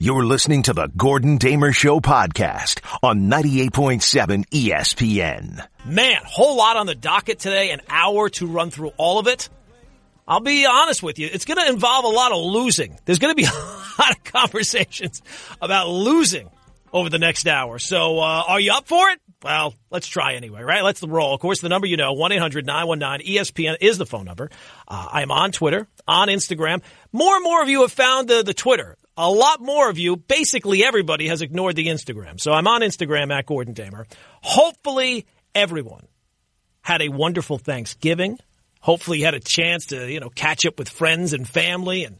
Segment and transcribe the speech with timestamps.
[0.00, 5.66] You're listening to the Gordon Damer Show podcast on 98.7 ESPN.
[5.84, 9.48] Man, whole lot on the docket today, an hour to run through all of it.
[10.28, 12.96] I'll be honest with you, it's going to involve a lot of losing.
[13.06, 13.52] There's going to be a
[13.98, 15.20] lot of conversations
[15.60, 16.48] about losing
[16.92, 17.80] over the next hour.
[17.80, 19.20] So, uh, are you up for it?
[19.42, 20.84] Well, let's try anyway, right?
[20.84, 21.34] Let's roll.
[21.34, 24.48] Of course, the number you know, 1-800-919-ESPN is the phone number.
[24.86, 26.82] Uh, I am on Twitter, on Instagram.
[27.12, 30.16] More and more of you have found the, the Twitter a lot more of you,
[30.16, 32.40] basically everybody, has ignored the Instagram.
[32.40, 34.06] So I'm on Instagram at Gordon Damer.
[34.42, 36.06] Hopefully, everyone
[36.80, 38.38] had a wonderful Thanksgiving.
[38.80, 42.18] Hopefully, you had a chance to you know catch up with friends and family and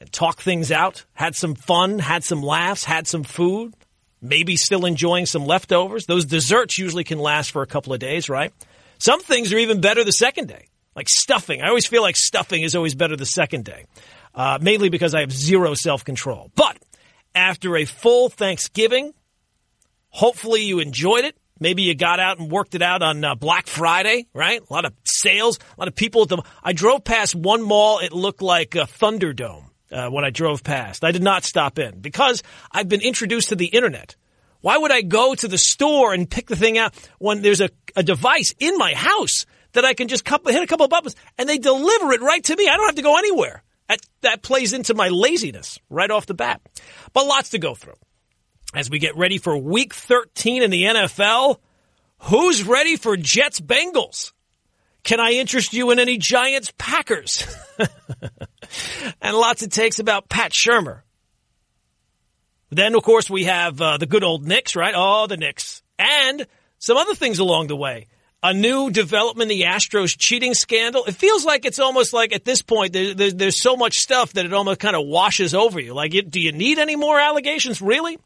[0.00, 1.04] and talk things out.
[1.12, 3.74] Had some fun, had some laughs, had some food.
[4.22, 6.06] Maybe still enjoying some leftovers.
[6.06, 8.52] Those desserts usually can last for a couple of days, right?
[8.98, 11.62] Some things are even better the second day, like stuffing.
[11.62, 13.86] I always feel like stuffing is always better the second day
[14.34, 16.50] uh, mainly because I have zero self control.
[16.54, 16.78] But
[17.34, 19.12] after a full Thanksgiving,
[20.08, 21.36] hopefully you enjoyed it.
[21.62, 24.62] Maybe you got out and worked it out on uh, Black Friday, right?
[24.62, 26.42] A lot of sales, a lot of people at the.
[26.64, 27.98] I drove past one mall.
[27.98, 31.04] It looked like a Thunderdome uh, when I drove past.
[31.04, 34.16] I did not stop in because I've been introduced to the internet.
[34.62, 37.70] Why would I go to the store and pick the thing out when there's a,
[37.96, 41.16] a device in my house that I can just couple, hit a couple of buttons
[41.38, 42.68] and they deliver it right to me?
[42.68, 43.62] I don't have to go anywhere.
[43.90, 46.60] That, that plays into my laziness right off the bat.
[47.12, 47.96] But lots to go through.
[48.72, 51.58] As we get ready for week 13 in the NFL,
[52.20, 54.30] who's ready for Jets Bengals?
[55.02, 57.44] Can I interest you in any Giants Packers?
[59.20, 61.00] and lots of takes about Pat Shurmur.
[62.70, 64.94] Then, of course, we have uh, the good old Knicks, right?
[64.96, 65.82] Oh, the Knicks.
[65.98, 66.46] And
[66.78, 68.06] some other things along the way
[68.42, 71.04] a new development, the Astros cheating scandal.
[71.04, 74.32] It feels like it's almost like at this point there, there, there's so much stuff
[74.32, 75.92] that it almost kind of washes over you.
[75.92, 78.18] Like, do you need any more allegations, really?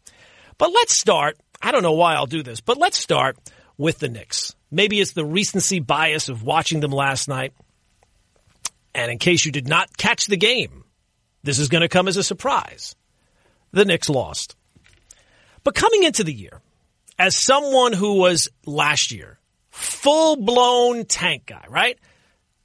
[0.56, 1.36] But let's start.
[1.60, 3.36] I don't know why I'll do this, but let's start
[3.76, 4.54] with the Knicks.
[4.70, 7.52] Maybe it's the recency bias of watching them last night.
[8.94, 10.84] And in case you did not catch the game,
[11.42, 12.94] this is going to come as a surprise.
[13.72, 14.54] The Knicks lost.
[15.64, 16.60] But coming into the year,
[17.18, 19.40] as someone who was last year
[19.74, 21.98] full blown tank guy, right?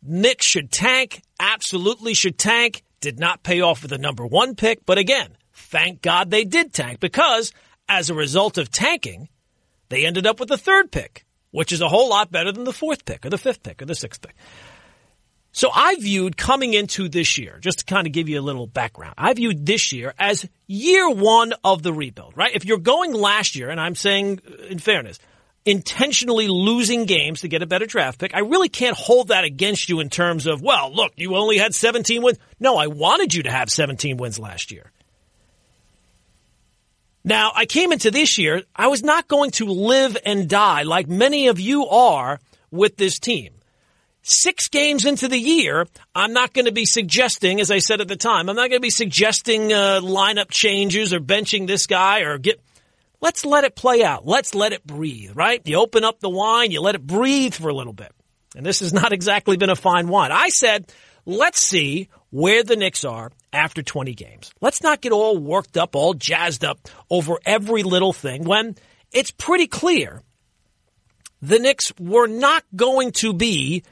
[0.03, 2.83] Nick should tank, absolutely should tank.
[3.01, 6.73] Did not pay off with the number one pick, but again, thank God they did
[6.73, 7.51] tank because
[7.87, 9.29] as a result of tanking,
[9.87, 12.73] they ended up with the third pick, which is a whole lot better than the
[12.73, 14.35] fourth pick or the fifth pick or the sixth pick.
[15.51, 18.67] So I viewed coming into this year, just to kind of give you a little
[18.67, 22.53] background, I viewed this year as year one of the rebuild, right?
[22.53, 25.17] If you're going last year, and I'm saying in fairness,
[25.65, 28.33] intentionally losing games to get a better draft pick.
[28.33, 31.73] I really can't hold that against you in terms of, well, look, you only had
[31.73, 32.39] 17 wins.
[32.59, 34.91] No, I wanted you to have 17 wins last year.
[37.23, 41.07] Now, I came into this year, I was not going to live and die like
[41.07, 42.39] many of you are
[42.71, 43.53] with this team.
[44.21, 48.07] Six games into the year, I'm not going to be suggesting, as I said at
[48.07, 52.21] the time, I'm not going to be suggesting uh, lineup changes or benching this guy
[52.21, 52.61] or get
[53.21, 54.25] Let's let it play out.
[54.25, 55.61] Let's let it breathe, right?
[55.65, 58.11] You open up the wine, you let it breathe for a little bit.
[58.55, 60.31] And this has not exactly been a fine wine.
[60.31, 60.91] I said,
[61.25, 64.51] let's see where the Knicks are after 20 games.
[64.61, 68.75] Let's not get all worked up, all jazzed up over every little thing when
[69.11, 70.21] it's pretty clear
[71.41, 73.83] the Knicks were not going to be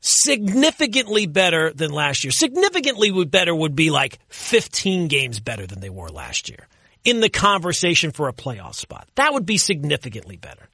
[0.00, 2.32] significantly better than last year.
[2.32, 6.66] Significantly better would be like 15 games better than they were last year
[7.04, 9.08] in the conversation for a playoff spot.
[9.16, 10.68] That would be significantly better.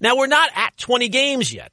[0.00, 1.72] Now, we're not at 20 games yet.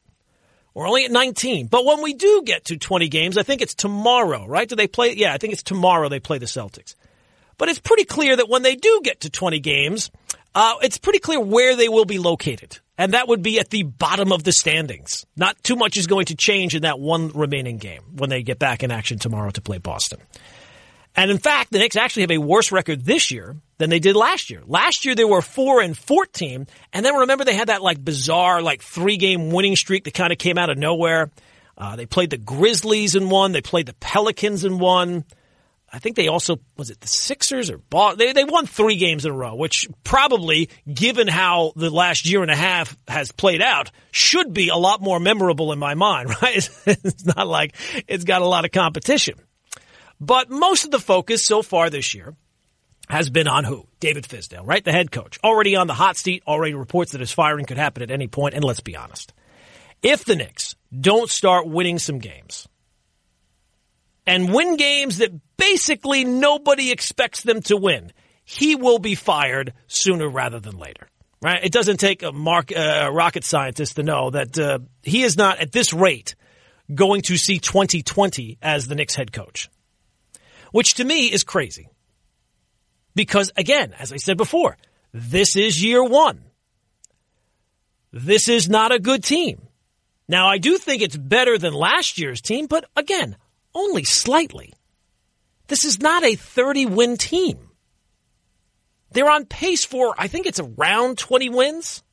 [0.73, 1.67] We're only at 19.
[1.67, 4.67] But when we do get to 20 games, I think it's tomorrow, right?
[4.67, 5.13] Do they play?
[5.13, 6.95] Yeah, I think it's tomorrow they play the Celtics.
[7.57, 10.11] But it's pretty clear that when they do get to 20 games,
[10.53, 12.79] uh, it's pretty clear where they will be located.
[12.97, 15.25] And that would be at the bottom of the standings.
[15.37, 18.59] Not too much is going to change in that one remaining game when they get
[18.59, 20.19] back in action tomorrow to play Boston.
[21.15, 24.15] And in fact, the Knicks actually have a worse record this year than they did
[24.15, 24.61] last year.
[24.65, 28.61] Last year they were four and fourteen, and then remember they had that like bizarre
[28.61, 31.31] like three game winning streak that kind of came out of nowhere.
[31.77, 33.51] Uh, they played the Grizzlies in one.
[33.51, 35.25] They played the Pelicans in one.
[35.91, 39.25] I think they also was it the Sixers or ball, they they won three games
[39.25, 43.61] in a row, which probably, given how the last year and a half has played
[43.61, 46.29] out, should be a lot more memorable in my mind.
[46.41, 46.69] Right?
[46.85, 47.75] It's not like
[48.07, 49.35] it's got a lot of competition.
[50.19, 52.35] But most of the focus so far this year
[53.09, 53.87] has been on who?
[53.99, 54.83] David Fizdale, right?
[54.83, 55.39] The head coach.
[55.43, 58.55] Already on the hot seat, already reports that his firing could happen at any point.
[58.55, 59.33] And let's be honest.
[60.01, 62.67] If the Knicks don't start winning some games,
[64.27, 68.11] and win games that basically nobody expects them to win,
[68.43, 71.07] he will be fired sooner rather than later.
[71.41, 71.63] Right?
[71.63, 75.59] It doesn't take a mark, uh, rocket scientist to know that uh, he is not
[75.59, 76.35] at this rate
[76.93, 79.69] going to see 2020 as the Knicks head coach,
[80.75, 81.87] which to me is crazy.
[83.15, 84.75] Because again, as I said before,
[85.13, 86.43] this is year one.
[88.11, 89.69] This is not a good team.
[90.27, 93.37] Now, I do think it's better than last year's team, but again,
[93.73, 94.73] only slightly.
[95.67, 97.57] This is not a 30 win team.
[99.11, 102.03] They're on pace for, I think it's around 20 wins.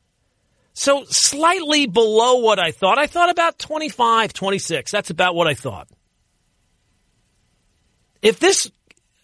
[0.72, 3.00] So slightly below what I thought.
[3.00, 4.92] I thought about 25, 26.
[4.92, 5.88] That's about what I thought.
[8.22, 8.70] If this,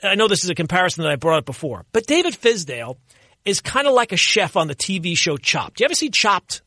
[0.02, 2.96] I know this is a comparison that I brought up before, but David Fizdale
[3.44, 5.80] is kind of like a chef on the TV show Chopped.
[5.80, 6.62] You ever see Chopped?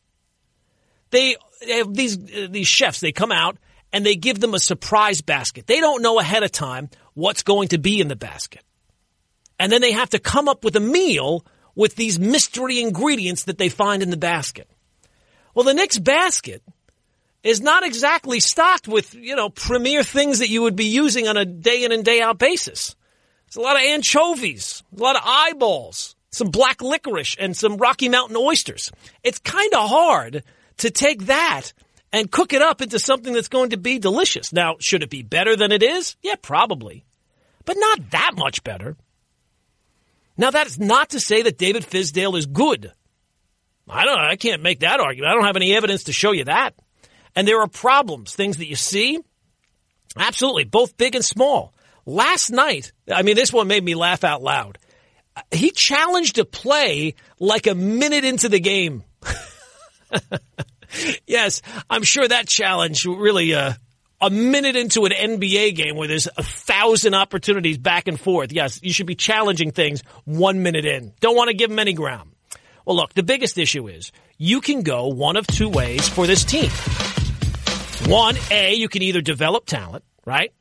[1.11, 1.35] They,
[1.65, 3.57] they have these, uh, these chefs, they come out
[3.93, 5.67] and they give them a surprise basket.
[5.67, 8.63] They don't know ahead of time what's going to be in the basket.
[9.59, 11.45] And then they have to come up with a meal
[11.75, 14.69] with these mystery ingredients that they find in the basket.
[15.53, 16.63] Well, the Knicks basket
[17.43, 21.37] is not exactly stocked with, you know, premier things that you would be using on
[21.37, 22.95] a day in and day out basis.
[23.47, 28.09] There's a lot of anchovies, a lot of eyeballs, some black licorice, and some Rocky
[28.09, 28.91] Mountain oysters.
[29.23, 30.43] It's kind of hard
[30.77, 31.73] to take that
[32.13, 34.53] and cook it up into something that's going to be delicious.
[34.53, 36.15] Now, should it be better than it is?
[36.21, 37.05] Yeah, probably.
[37.65, 38.95] But not that much better.
[40.37, 42.91] Now, that is not to say that David Fizdale is good.
[43.89, 45.31] I don't I can't make that argument.
[45.31, 46.73] I don't have any evidence to show you that.
[47.35, 49.19] And there are problems, things that you see.
[50.17, 51.73] Absolutely, both big and small.
[52.05, 54.77] Last night, I mean, this one made me laugh out loud.
[55.51, 59.03] He challenged a play like a minute into the game.
[61.25, 63.73] yes, I'm sure that challenge really, uh,
[64.21, 68.51] a minute into an NBA game where there's a thousand opportunities back and forth.
[68.51, 71.13] Yes, you should be challenging things one minute in.
[71.19, 72.31] Don't want to give them any ground.
[72.85, 76.43] Well, look, the biggest issue is you can go one of two ways for this
[76.43, 76.69] team.
[78.07, 80.51] One, A, you can either develop talent, right?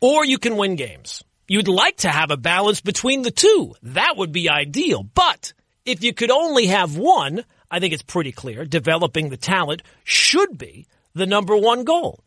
[0.00, 1.22] Or you can win games.
[1.48, 3.74] You'd like to have a balance between the two.
[3.82, 5.02] That would be ideal.
[5.02, 5.52] But
[5.84, 10.58] if you could only have one, I think it's pretty clear developing the talent should
[10.58, 12.20] be the number one goal.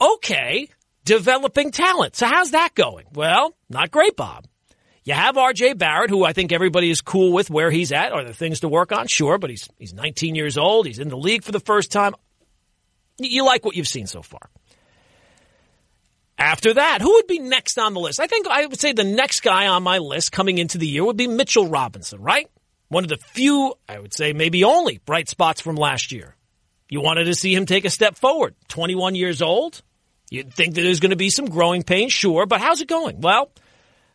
[0.00, 0.68] Okay,
[1.04, 2.16] developing talent.
[2.16, 3.06] So how's that going?
[3.14, 4.46] Well, not great, Bob.
[5.04, 8.12] You have RJ Barrett, who I think everybody is cool with where he's at.
[8.12, 9.06] Are there things to work on?
[9.08, 10.86] Sure, but he's he's 19 years old.
[10.86, 12.14] He's in the league for the first time.
[13.18, 14.50] You like what you've seen so far.
[16.38, 18.18] After that, who would be next on the list?
[18.18, 21.04] I think I would say the next guy on my list coming into the year
[21.04, 22.48] would be Mitchell Robinson, right?
[22.88, 26.36] One of the few, I would say maybe only, bright spots from last year.
[26.88, 28.54] You wanted to see him take a step forward.
[28.68, 29.82] 21 years old.
[30.30, 33.20] You'd think that there's going to be some growing pains, sure, but how's it going?
[33.20, 33.50] Well,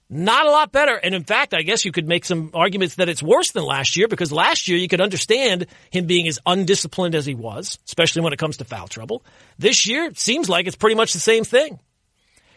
[0.09, 0.95] not a lot better.
[0.95, 3.97] And in fact, I guess you could make some arguments that it's worse than last
[3.97, 8.21] year because last year you could understand him being as undisciplined as he was, especially
[8.21, 9.23] when it comes to foul trouble.
[9.57, 11.79] This year, it seems like it's pretty much the same thing.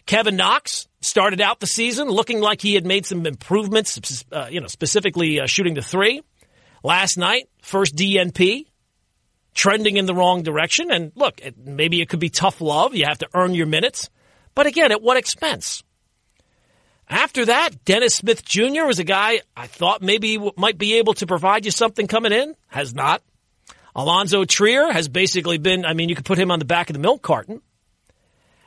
[0.07, 4.61] Kevin Knox started out the season looking like he had made some improvements, uh, you
[4.61, 6.23] know, specifically uh, shooting the three.
[6.83, 8.65] Last night, first DNP,
[9.55, 10.91] trending in the wrong direction.
[10.91, 12.95] And look, it, maybe it could be tough love.
[12.95, 14.09] You have to earn your minutes.
[14.55, 15.83] But again, at what expense?
[17.11, 18.85] After that, Dennis Smith Jr.
[18.87, 22.55] was a guy I thought maybe might be able to provide you something coming in.
[22.69, 23.21] Has not.
[23.97, 26.95] Alonzo Trier has basically been, I mean, you could put him on the back of
[26.95, 27.61] the milk carton.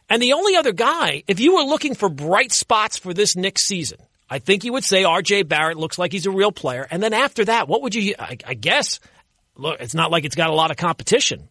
[0.10, 3.66] And the only other guy, if you were looking for bright spots for this next
[3.66, 6.86] season, I think you would say RJ Barrett looks like he's a real player.
[6.92, 9.00] And then after that, what would you, I, I guess,
[9.56, 11.48] look, it's not like it's got a lot of competition.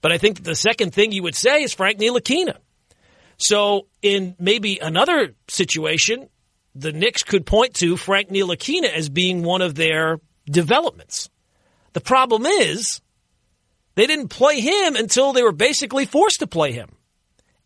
[0.00, 2.56] But I think the second thing you would say is Frank Ntilikina.
[3.40, 6.28] So in maybe another situation,
[6.74, 11.30] the Knicks could point to Frank Ntilikina as being one of their developments.
[11.94, 13.00] The problem is
[13.94, 16.90] they didn't play him until they were basically forced to play him.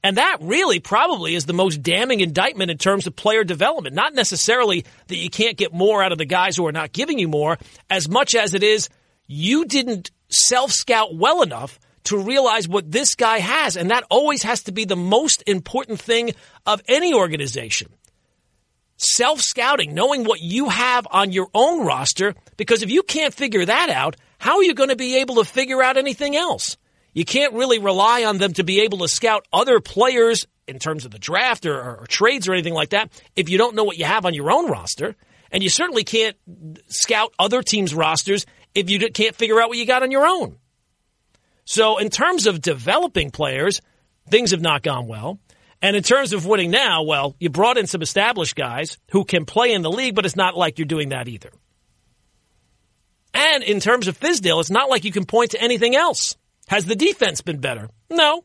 [0.03, 3.95] And that really probably is the most damning indictment in terms of player development.
[3.95, 7.19] Not necessarily that you can't get more out of the guys who are not giving
[7.19, 8.91] you more, as much as it is
[9.27, 13.77] you didn't self scout well enough to realize what this guy has.
[13.77, 16.33] And that always has to be the most important thing
[16.67, 17.89] of any organization.
[18.97, 23.65] Self scouting, knowing what you have on your own roster, because if you can't figure
[23.65, 26.77] that out, how are you going to be able to figure out anything else?
[27.13, 31.05] You can't really rely on them to be able to scout other players in terms
[31.05, 33.85] of the draft or, or, or trades or anything like that if you don't know
[33.85, 35.15] what you have on your own roster.
[35.51, 36.37] And you certainly can't
[36.89, 40.59] scout other teams' rosters if you can't figure out what you got on your own.
[41.65, 43.81] So, in terms of developing players,
[44.29, 45.39] things have not gone well.
[45.81, 49.45] And in terms of winning now, well, you brought in some established guys who can
[49.45, 51.51] play in the league, but it's not like you're doing that either.
[53.35, 56.37] And in terms of Fizdale, it's not like you can point to anything else.
[56.69, 57.91] Has the defense been better?
[58.09, 58.45] No.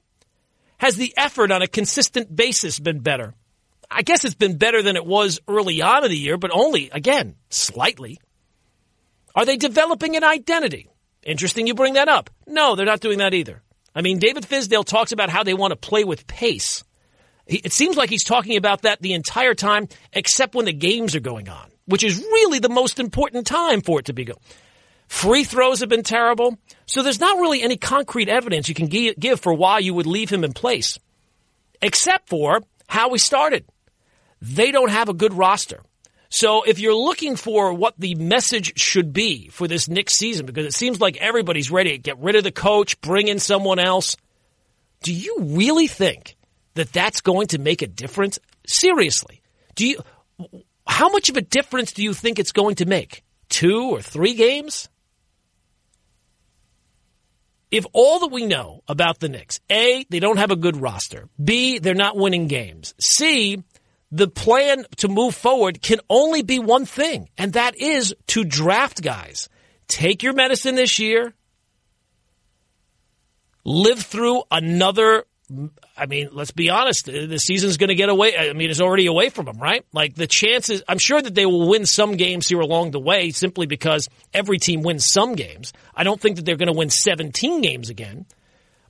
[0.79, 3.33] Has the effort on a consistent basis been better?
[3.89, 6.89] I guess it's been better than it was early on in the year, but only,
[6.91, 8.19] again, slightly.
[9.33, 10.88] Are they developing an identity?
[11.23, 12.29] Interesting you bring that up.
[12.47, 13.61] No, they're not doing that either.
[13.93, 16.83] I mean, David Fizdale talks about how they want to play with pace.
[17.47, 21.19] It seems like he's talking about that the entire time, except when the games are
[21.19, 24.39] going on, which is really the most important time for it to be going.
[25.07, 26.59] Free throws have been terrible.
[26.85, 30.29] So there's not really any concrete evidence you can give for why you would leave
[30.29, 30.99] him in place,
[31.81, 33.65] except for how we started.
[34.39, 35.81] They don't have a good roster.
[36.29, 40.65] So if you're looking for what the message should be for this Knicks season, because
[40.65, 44.15] it seems like everybody's ready to get rid of the coach, bring in someone else,
[45.01, 46.35] do you really think
[46.75, 48.37] that that's going to make a difference?
[48.67, 49.41] Seriously,
[49.75, 49.99] do you?
[50.85, 53.23] How much of a difference do you think it's going to make?
[53.49, 54.87] Two or three games?
[57.71, 61.29] if all that we know about the Knicks, A, they don't have a good roster,
[61.41, 63.63] B, they're not winning games, C,
[64.11, 69.01] the plan to move forward can only be one thing, and that is to draft
[69.01, 69.49] guys.
[69.87, 71.33] Take your medicine this year,
[73.63, 75.25] live through another
[75.97, 77.05] I mean, let's be honest.
[77.05, 78.37] The season's going to get away.
[78.37, 79.83] I mean, it's already away from them, right?
[79.91, 83.31] Like the chances, I'm sure that they will win some games here along the way
[83.31, 85.73] simply because every team wins some games.
[85.95, 88.27] I don't think that they're going to win 17 games again.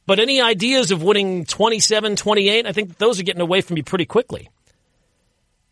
[0.05, 3.83] But any ideas of winning 27, 28, I think those are getting away from you
[3.83, 4.49] pretty quickly.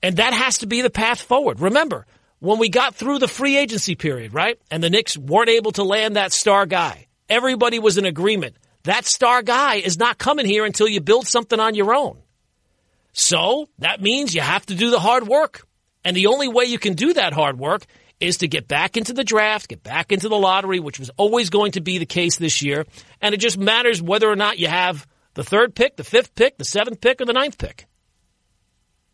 [0.03, 1.59] And that has to be the path forward.
[1.59, 2.05] Remember,
[2.39, 4.59] when we got through the free agency period, right?
[4.69, 8.55] And the Knicks weren't able to land that star guy, everybody was in agreement
[8.87, 12.17] that star guy is not coming here until you build something on your own.
[13.11, 15.67] So that means you have to do the hard work.
[16.05, 17.85] And the only way you can do that hard work
[18.21, 21.49] is to get back into the draft, get back into the lottery, which was always
[21.49, 22.85] going to be the case this year.
[23.21, 26.57] And it just matters whether or not you have the third pick, the fifth pick,
[26.57, 27.87] the seventh pick, or the ninth pick.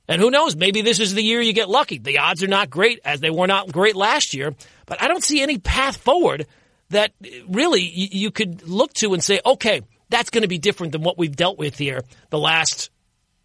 [0.07, 0.55] And who knows?
[0.55, 1.97] Maybe this is the year you get lucky.
[1.97, 4.53] The odds are not great as they were not great last year,
[4.85, 6.45] but I don't see any path forward
[6.89, 7.13] that
[7.47, 11.17] really you could look to and say, okay, that's going to be different than what
[11.17, 12.91] we've dealt with here the last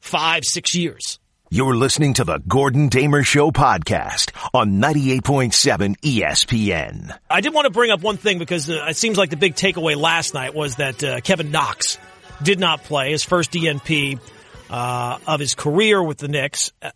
[0.01, 1.19] five, six years.
[1.51, 7.17] You're listening to the Gordon Damer Show podcast on 98.7 ESPN.
[7.31, 9.55] I did want to bring up one thing because uh, it seems like the big
[9.55, 11.97] takeaway last night was that uh, Kevin Knox
[12.43, 14.21] did not play his first DNP
[14.71, 16.73] uh, of his career with the Knicks.
[16.81, 16.91] Uh,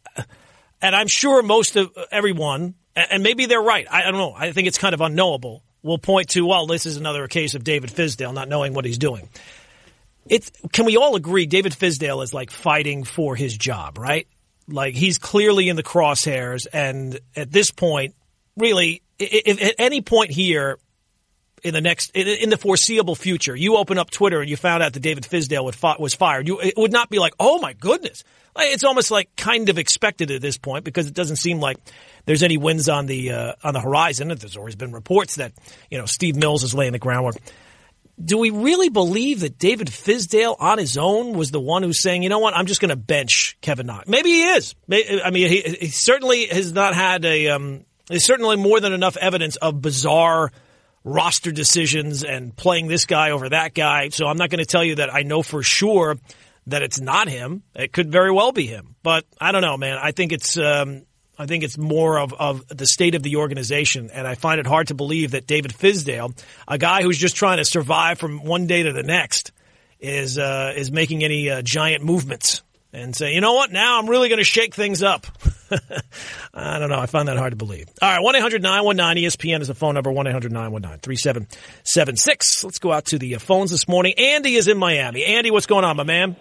[0.80, 4.68] and I'm sure most of everyone, and maybe they're right, I don't know, I think
[4.68, 8.34] it's kind of unknowable, will point to, well, this is another case of David Fizdale
[8.34, 9.28] not knowing what he's doing.
[10.28, 14.26] It's, can we all agree David Fizdale is like fighting for his job, right?
[14.68, 16.66] Like he's clearly in the crosshairs.
[16.72, 18.14] And at this point,
[18.56, 20.78] really, if, at any point here
[21.62, 24.92] in the next, in the foreseeable future, you open up Twitter and you found out
[24.94, 25.64] that David Fizdale
[25.98, 28.24] was fired, you, it would not be like, oh my goodness.
[28.54, 31.78] It's almost like kind of expected at this point because it doesn't seem like
[32.26, 34.28] there's any wins on the uh, on the horizon.
[34.28, 35.52] There's always been reports that
[35.90, 37.36] you know Steve Mills is laying the groundwork.
[38.22, 42.22] Do we really believe that David Fizdale on his own was the one who's saying,
[42.22, 44.06] you know what, I'm just going to bench Kevin Knox?
[44.06, 44.74] Maybe he is.
[44.90, 47.48] I mean, he, he certainly has not had a.
[47.48, 50.52] Um, certainly more than enough evidence of bizarre
[51.04, 54.08] roster decisions and playing this guy over that guy.
[54.10, 56.16] So I'm not going to tell you that I know for sure
[56.68, 57.62] that it's not him.
[57.74, 59.98] It could very well be him, but I don't know, man.
[60.00, 61.02] I think it's um,
[61.38, 64.66] I think it's more of, of the state of the organization, and I find it
[64.66, 68.66] hard to believe that David Fizdale, a guy who's just trying to survive from one
[68.66, 69.50] day to the next,
[69.98, 74.08] is uh, is making any uh, giant movements and say, you know what, now I'm
[74.08, 75.26] really going to shake things up.
[76.54, 76.98] I don't know.
[76.98, 77.86] I find that hard to believe.
[78.02, 82.64] All right, 1 800 919 ESPN is the phone number 1 800 919 3776.
[82.64, 84.14] Let's go out to the uh, phones this morning.
[84.18, 85.24] Andy is in Miami.
[85.24, 86.36] Andy, what's going on, my man?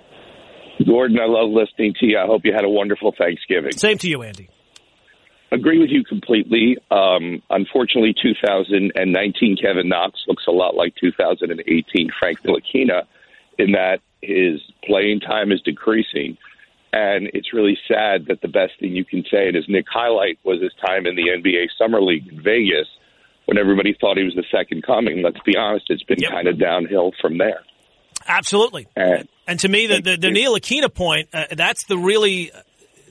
[0.86, 2.18] Gordon, I love listening to you.
[2.18, 3.72] I hope you had a wonderful Thanksgiving.
[3.74, 4.50] Same to you, Andy.
[5.52, 6.78] Agree with you completely.
[6.90, 13.04] Um, unfortunately, 2019 Kevin Knox looks a lot like 2018 Frank Ntilikina
[13.58, 16.38] in that his playing time is decreasing.
[16.94, 20.40] And it's really sad that the best thing you can say, and his Knick highlight
[20.44, 22.88] was his time in the NBA Summer League in Vegas
[23.46, 25.22] when everybody thought he was the second coming.
[25.22, 26.32] Let's be honest, it's been yep.
[26.32, 27.62] kind of downhill from there.
[28.28, 28.88] Absolutely.
[28.96, 32.52] And, and to me, the, the, the Ntilikina point, uh, that's the really,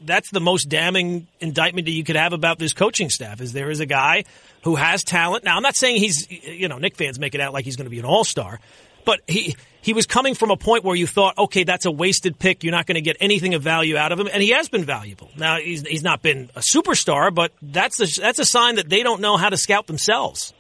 [0.05, 3.71] that's the most damning indictment that you could have about this coaching staff is there
[3.71, 4.25] is a guy
[4.62, 5.45] who has talent.
[5.45, 7.87] Now, I'm not saying he's, you know, Knick fans make it out like he's going
[7.87, 8.61] to be an all-star,
[9.04, 12.38] but he he was coming from a point where you thought, okay, that's a wasted
[12.38, 12.64] pick.
[12.64, 14.85] You're not going to get anything of value out of him, and he has been
[14.85, 15.30] valuable.
[15.37, 19.02] Now he's he's not been a superstar, but that's a, that's a sign that they
[19.02, 20.54] don't know how to scout themselves.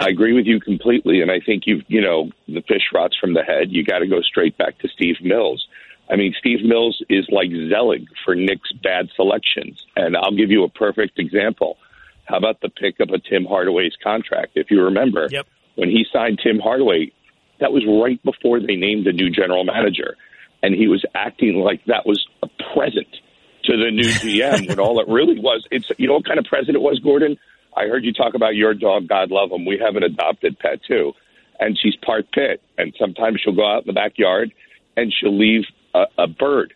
[0.00, 3.34] I agree with you completely, and I think you you know the fish rots from
[3.34, 3.70] the head.
[3.70, 5.66] You got to go straight back to Steve Mills.
[6.10, 10.64] I mean, Steve Mills is like Zelig for Knicks' bad selections, and I'll give you
[10.64, 11.78] a perfect example.
[12.24, 14.52] How about the pickup of Tim Hardaway's contract?
[14.56, 15.46] If you remember, yep.
[15.76, 17.12] When he signed Tim Hardaway,
[17.60, 20.16] that was right before they named the new general manager,
[20.62, 23.08] and he was acting like that was a present
[23.64, 25.66] to the new GM when all it really was.
[25.70, 27.38] It's you know what kind of present it was, Gordon.
[27.76, 29.08] I heard you talk about your dog.
[29.08, 29.64] God love him.
[29.64, 31.12] We have an adopted pet too,
[31.58, 32.60] and she's part pit.
[32.76, 34.52] And sometimes she'll go out in the backyard
[34.96, 35.64] and she'll leave
[35.94, 36.74] a, a bird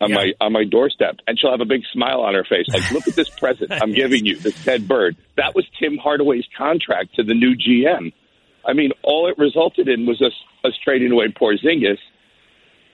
[0.00, 0.16] on yeah.
[0.16, 3.08] my on my doorstep, and she'll have a big smile on her face, like, "Look
[3.08, 7.22] at this present I'm giving you, this dead bird." That was Tim Hardaway's contract to
[7.22, 8.12] the new GM.
[8.64, 10.32] I mean, all it resulted in was us,
[10.64, 11.98] us trading away Porzingis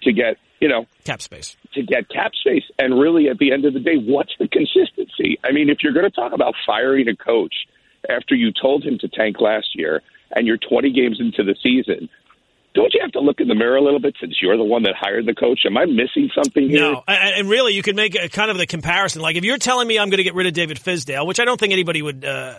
[0.02, 3.64] to get you know cap space to get cap space, and really, at the end
[3.64, 5.38] of the day, what's the consistency?
[5.44, 7.54] I mean, if you're going to talk about firing a coach
[8.09, 10.02] after you told him to tank last year,
[10.35, 12.09] and you're 20 games into the season,
[12.75, 14.85] don't you have to look in the mirror a little bit since you're the one
[14.85, 15.61] that hired the coach?
[15.67, 16.81] Am I missing something here?
[16.81, 19.21] No, and really, you could make a, kind of the comparison.
[19.21, 21.45] Like if you're telling me I'm going to get rid of David Fizdale, which I
[21.45, 22.25] don't think anybody would.
[22.25, 22.55] Uh,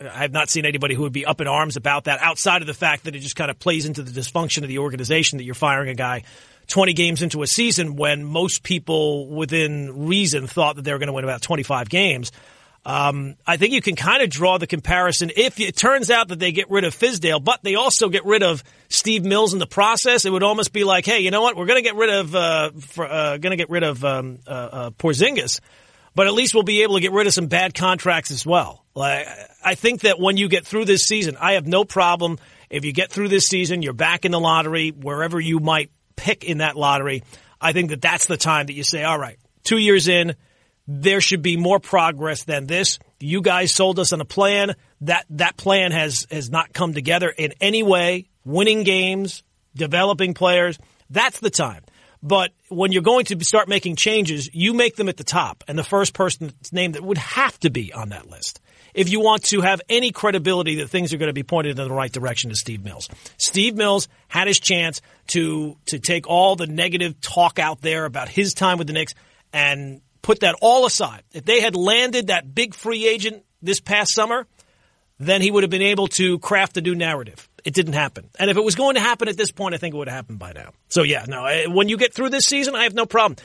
[0.00, 2.66] I have not seen anybody who would be up in arms about that, outside of
[2.66, 5.44] the fact that it just kind of plays into the dysfunction of the organization that
[5.44, 6.22] you're firing a guy
[6.68, 11.08] 20 games into a season when most people within reason thought that they were going
[11.08, 12.32] to win about 25 games.
[12.86, 16.38] Um, I think you can kind of draw the comparison if it turns out that
[16.38, 19.66] they get rid of Fizdale, but they also get rid of Steve Mills in the
[19.66, 20.26] process.
[20.26, 21.56] It would almost be like, hey, you know what?
[21.56, 24.50] We're going to get rid of uh, uh, going to get rid of um, uh,
[24.50, 25.60] uh, Porzingis,
[26.14, 28.84] but at least we'll be able to get rid of some bad contracts as well.
[28.94, 29.26] Like
[29.64, 32.38] I think that when you get through this season, I have no problem
[32.74, 36.44] if you get through this season, you're back in the lottery wherever you might pick
[36.44, 37.22] in that lottery.
[37.60, 40.34] I think that that's the time that you say, all right, two years in
[40.86, 42.98] there should be more progress than this.
[43.20, 44.74] You guys sold us on a plan.
[45.02, 48.28] That that plan has has not come together in any way.
[48.44, 49.42] Winning games,
[49.74, 50.78] developing players,
[51.08, 51.82] that's the time.
[52.22, 55.78] But when you're going to start making changes, you make them at the top and
[55.78, 58.60] the first person's name that would have to be on that list.
[58.94, 61.88] If you want to have any credibility that things are going to be pointed in
[61.88, 63.10] the right direction is Steve Mills.
[63.36, 68.28] Steve Mills had his chance to to take all the negative talk out there about
[68.28, 69.14] his time with the Knicks
[69.52, 74.14] and put that all aside, if they had landed that big free agent this past
[74.14, 74.46] summer,
[75.18, 77.48] then he would have been able to craft a new narrative.
[77.62, 78.30] It didn't happen.
[78.38, 80.16] And if it was going to happen at this point, I think it would have
[80.16, 80.70] happened by now.
[80.88, 83.36] So yeah, no, when you get through this season, I have no problem.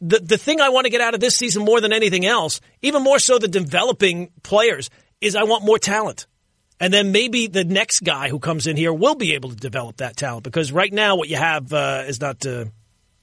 [0.00, 2.60] The, the thing I want to get out of this season more than anything else,
[2.82, 6.26] even more so than developing players, is I want more talent.
[6.78, 9.98] And then maybe the next guy who comes in here will be able to develop
[9.98, 12.66] that talent because right now what you have uh, is not uh,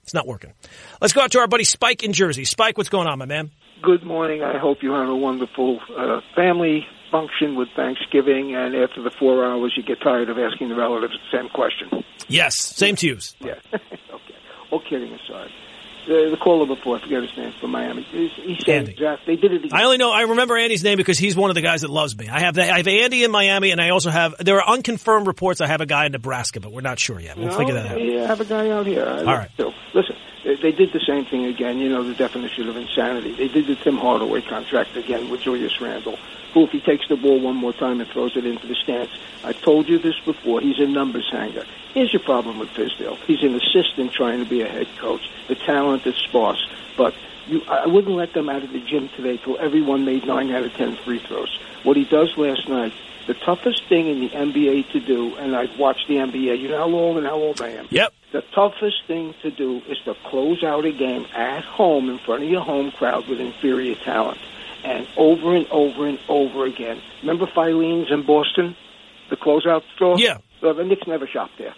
[0.10, 0.52] it's not working.
[1.00, 2.44] Let's go out to our buddy Spike in Jersey.
[2.44, 3.52] Spike, what's going on, my man?
[3.84, 4.42] Good morning.
[4.42, 9.46] I hope you have a wonderful uh, family function with Thanksgiving, and after the four
[9.46, 12.04] hours, you get tired of asking the relatives the same question.
[12.28, 13.20] Yes, same to you.
[13.40, 13.54] Yeah.
[13.74, 14.36] okay.
[14.72, 15.50] All kidding aside,
[16.10, 18.04] Uh, the, the caller before, I forget his name from Miami.
[18.04, 18.96] He said Andy.
[19.26, 19.66] They did it.
[19.66, 19.72] Again.
[19.74, 22.18] I only know I remember Andy's name because he's one of the guys that loves
[22.18, 22.28] me.
[22.28, 22.72] I have that.
[22.72, 25.62] I have Andy in Miami, and I also have there are unconfirmed reports.
[25.62, 27.38] I have a guy in Nebraska, but we're not sure yet.
[27.38, 28.02] We'll no, figure that out.
[28.02, 29.06] Yeah, I have a guy out here.
[29.06, 29.50] All right.
[29.58, 31.80] So, listen, they did the same thing again.
[31.80, 33.34] You know the definition of insanity.
[33.34, 36.18] They did the Tim Hardaway contract again with Julius Randle
[36.54, 39.12] who, if he takes the ball one more time and throws it into the stands,
[39.44, 41.66] I've told you this before, he's a numbers hanger.
[41.94, 43.18] Here's your problem with Fizdale.
[43.26, 45.30] He's an assistant trying to be a head coach.
[45.48, 47.14] The talent is sparse, but
[47.48, 50.64] you, I wouldn't let them out of the gym today till everyone made nine out
[50.64, 51.58] of ten free throws.
[51.84, 52.94] What he does last night,
[53.28, 56.60] the toughest thing in the NBA to do, and I've watched the NBA.
[56.60, 57.88] You know how long and how old I am.
[57.90, 58.14] Yep.
[58.32, 62.44] The toughest thing to do is to close out a game at home in front
[62.44, 64.38] of your home crowd with inferior talent
[64.84, 67.02] and over and over and over again.
[67.22, 68.76] Remember Filene's in Boston,
[69.30, 70.20] the closeout store?
[70.20, 70.38] Yeah.
[70.62, 71.74] Well, the Knicks never shopped there.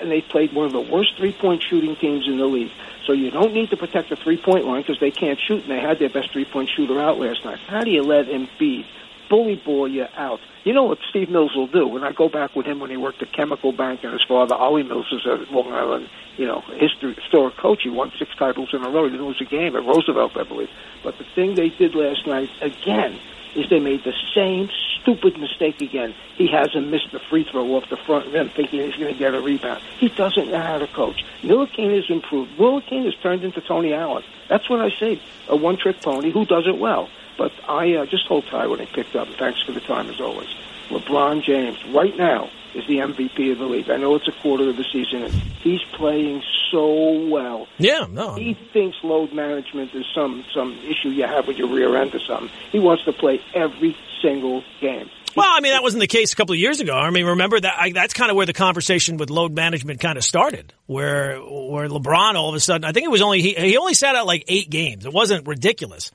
[0.00, 2.72] And they played one of the worst three-point shooting teams in the league.
[3.06, 5.78] So you don't need to protect the three-point line because they can't shoot, and they
[5.78, 7.58] had their best three-point shooter out last night.
[7.68, 8.86] How do you let Embiid
[9.28, 10.40] bully ball you out?
[10.64, 11.86] You know what Steve Mills will do?
[11.86, 14.54] When I go back with him when he worked at Chemical Bank, and his father,
[14.54, 17.82] Ollie Mills, is a Long Island you know, history, historic coach.
[17.82, 19.04] He won six titles in a row.
[19.04, 20.70] He didn't lose a game at Roosevelt, I believe.
[21.02, 23.18] But the thing they did last night, again,
[23.54, 26.14] is they made the same stupid mistake again.
[26.36, 29.34] He hasn't missed the free throw off the front rim thinking he's going to get
[29.34, 29.82] a rebound.
[29.98, 31.24] He doesn't know how to coach.
[31.42, 32.56] Ntilikina has improved.
[32.56, 34.22] Ntilikina has turned into Tony Allen.
[34.48, 35.20] That's what I say.
[35.48, 37.08] A one-trick pony who does it well.
[37.38, 39.28] But I uh, just hold tight when he picked up.
[39.38, 40.48] Thanks for the time, as always.
[40.90, 43.88] LeBron James, right now, is the MVP of the league.
[43.88, 47.66] I know it's a quarter of the season, and he's playing so well.
[47.78, 48.34] Yeah, no.
[48.34, 52.20] He thinks load management is some some issue you have with your rear end or
[52.20, 52.50] something.
[52.72, 55.08] He wants to play every single game.
[55.36, 56.94] Well, I mean, that wasn't the case a couple of years ago.
[56.94, 60.18] I mean, remember that I, that's kind of where the conversation with load management kind
[60.18, 63.54] of started, where where LeBron all of a sudden, I think it was only he,
[63.54, 65.06] he only sat out like eight games.
[65.06, 66.10] It wasn't ridiculous,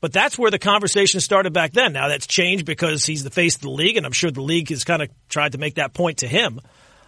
[0.00, 1.92] but that's where the conversation started back then.
[1.92, 4.68] Now that's changed because he's the face of the league, and I'm sure the league
[4.70, 6.60] has kind of tried to make that point to him.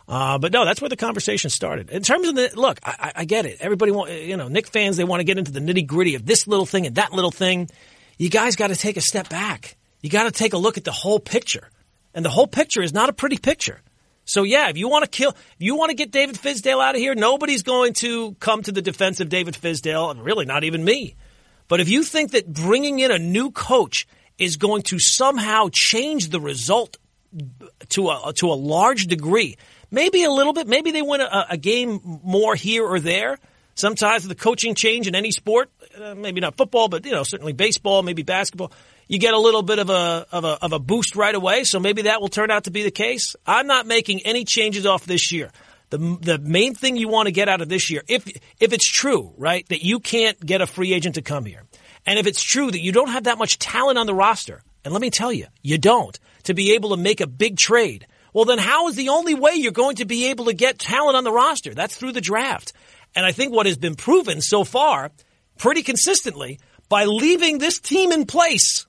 [0.08, 1.90] Uh, but no, that's where the conversation started.
[1.90, 3.58] In terms of the look, I, I get it.
[3.60, 6.24] Everybody want, you know, Knick fans, they want to get into the nitty gritty of
[6.24, 7.68] this little thing and that little thing.
[8.16, 9.76] You guys got to take a step back.
[10.00, 11.68] You got to take a look at the whole picture,
[12.14, 13.82] and the whole picture is not a pretty picture.
[14.24, 16.94] So yeah, if you want to kill, if you want to get David Fizdale out
[16.94, 20.64] of here, nobody's going to come to the defense of David Fizdale, and really not
[20.64, 21.16] even me.
[21.68, 24.06] But if you think that bringing in a new coach
[24.38, 26.96] is going to somehow change the result
[27.90, 29.56] to a to a large degree,
[29.90, 33.38] maybe a little bit, maybe they win a, a game more here or there.
[33.74, 37.52] Sometimes the coaching change in any sport, uh, maybe not football, but you know certainly
[37.52, 38.72] baseball, maybe basketball,
[39.06, 41.64] you get a little bit of a of a of a boost right away.
[41.64, 43.36] So maybe that will turn out to be the case.
[43.46, 45.50] I'm not making any changes off this year.
[45.90, 48.26] The, the main thing you want to get out of this year, if
[48.60, 51.64] if it's true, right, that you can't get a free agent to come here,
[52.06, 54.92] and if it's true that you don't have that much talent on the roster, and
[54.92, 58.44] let me tell you, you don't, to be able to make a big trade, well,
[58.44, 61.24] then how is the only way you're going to be able to get talent on
[61.24, 61.74] the roster?
[61.74, 62.72] That's through the draft.
[63.14, 65.10] And I think what has been proven so far,
[65.58, 68.86] pretty consistently, by leaving this team in place,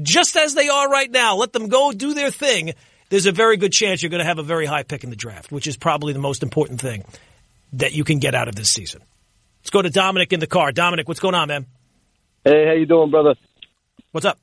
[0.00, 2.74] just as they are right now, let them go do their thing,
[3.10, 5.16] there's a very good chance you're going to have a very high pick in the
[5.16, 7.04] draft, which is probably the most important thing
[7.74, 9.02] that you can get out of this season.
[9.60, 10.72] Let's go to Dominic in the car.
[10.72, 11.66] Dominic, what's going on, man?
[12.44, 13.34] Hey, how you doing, brother?
[14.12, 14.38] What's up?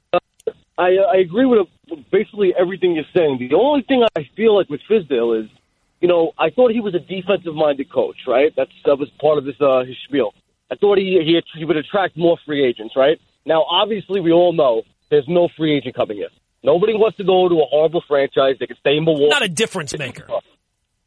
[0.78, 1.68] I uh, I agree with
[2.12, 3.38] basically everything you're saying.
[3.40, 5.50] The only thing I feel like with Fizdale is,
[6.02, 8.54] you know, I thought he was a defensive-minded coach, right?
[8.56, 10.34] That's that was part of his uh, his spiel.
[10.70, 13.20] I thought he, he he would attract more free agents, right?
[13.46, 16.28] Now, obviously, we all know there's no free agent coming in.
[16.64, 18.56] Nobody wants to go to a horrible franchise.
[18.60, 19.30] They can stay in Milwaukee.
[19.30, 20.28] Not a difference maker.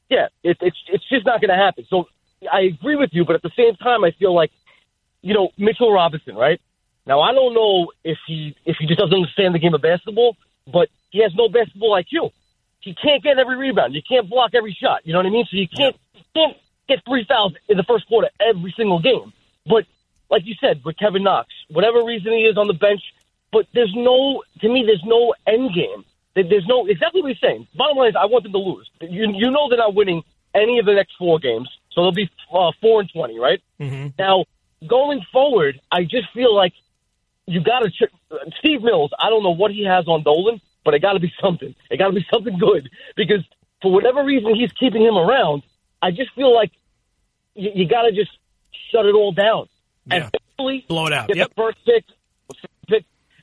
[0.08, 1.84] Yeah, it, it's it's just not going to happen.
[1.90, 2.08] So
[2.50, 4.50] I agree with you, but at the same time, I feel like,
[5.22, 6.60] you know, Mitchell Robinson, right?
[7.06, 10.36] Now I don't know if he if he just doesn't understand the game of basketball,
[10.72, 12.30] but he has no basketball IQ.
[12.80, 13.94] He can't get every rebound.
[13.94, 15.00] You can't block every shot.
[15.04, 15.46] You know what I mean?
[15.50, 16.56] So you can't you can't
[16.88, 19.32] get three fouls in the first quarter every single game.
[19.66, 19.84] But
[20.30, 23.00] like you said, with Kevin Knox, whatever reason he is on the bench,
[23.52, 26.04] but there's no to me there's no end game.
[26.34, 27.66] There's no exactly what he's saying.
[27.74, 28.88] Bottom line is, I want them to lose.
[29.00, 30.22] You you know they're not winning
[30.54, 33.60] any of the next four games, so they'll be uh, four and twenty, right?
[33.80, 34.08] Mm-hmm.
[34.18, 34.44] Now
[34.86, 36.72] going forward, I just feel like
[37.46, 38.10] you got to check
[38.58, 39.10] Steve Mills.
[39.18, 41.74] I don't know what he has on Dolan, but it got to be something.
[41.90, 43.42] It got to be something good because
[43.82, 45.62] for whatever reason he's keeping him around.
[46.00, 46.70] I just feel like
[47.54, 48.30] you, you got to just
[48.92, 49.68] shut it all down
[50.06, 50.14] Yeah.
[50.14, 51.26] and hopefully Blow it out.
[51.28, 51.48] get Yep.
[51.48, 52.04] the first pick,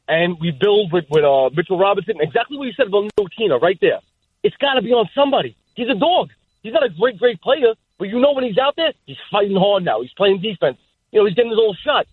[0.08, 2.16] and we build with with uh, Mitchell Robinson.
[2.22, 4.00] Exactly what you said about Nokina right there.
[4.44, 5.56] It's got to be on somebody.
[5.76, 6.30] He's a dog.
[6.64, 9.56] He's not a great, great player, but you know when he's out there, he's fighting
[9.58, 10.02] hard now.
[10.02, 10.78] He's playing defense.
[11.12, 12.08] You know, he's getting his old shot.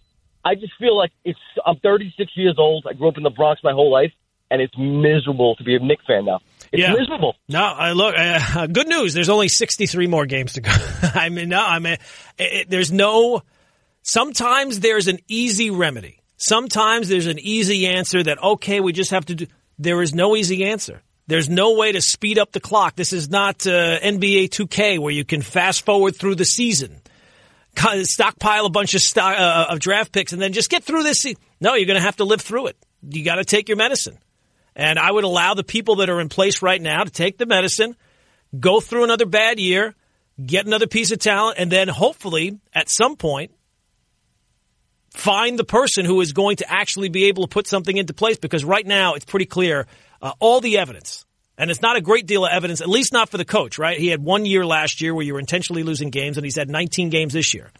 [0.44, 1.38] I just feel like it's.
[1.64, 2.86] I'm 36 years old.
[2.88, 4.12] I grew up in the Bronx my whole life,
[4.50, 6.40] and it's miserable to be a Knicks fan now.
[6.72, 6.92] It's Yeah.
[6.94, 7.36] miserable.
[7.48, 8.14] No, I look.
[8.16, 9.14] Uh, good news.
[9.14, 10.70] There's only 63 more games to go.
[11.14, 12.00] I mean, no, I mean, it,
[12.38, 13.42] it- there's no.
[14.02, 16.18] Sometimes there's an easy remedy.
[16.42, 19.46] Sometimes there's an easy answer that okay, we just have to do.
[19.78, 21.00] There is no easy answer.
[21.28, 22.96] There's no way to speed up the clock.
[22.96, 27.00] This is not uh, NBA 2K where you can fast forward through the season,
[28.02, 31.22] stockpile a bunch of stock, uh, of draft picks, and then just get through this.
[31.22, 32.76] Se- no, you're going to have to live through it.
[33.08, 34.18] You got to take your medicine.
[34.74, 37.46] And I would allow the people that are in place right now to take the
[37.46, 37.94] medicine,
[38.58, 39.94] go through another bad year,
[40.44, 43.52] get another piece of talent, and then hopefully at some point
[45.14, 48.38] find the person who is going to actually be able to put something into place
[48.38, 49.86] because right now it's pretty clear
[50.20, 51.24] uh, all the evidence.
[51.58, 53.98] And it's not a great deal of evidence, at least not for the coach, right?
[53.98, 56.68] He had one year last year where you were intentionally losing games, and he's had
[56.68, 57.70] 19 games this year.